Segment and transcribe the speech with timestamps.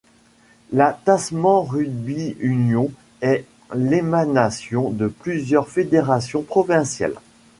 [0.71, 2.89] La Tasman Rugby Union
[3.21, 7.19] est l'émanation de plusieurs fédérations provinciales.